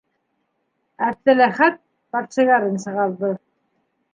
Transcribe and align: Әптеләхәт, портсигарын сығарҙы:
Әптеләхәт, 1.09 1.77
портсигарын 2.17 2.83
сығарҙы: 2.87 3.35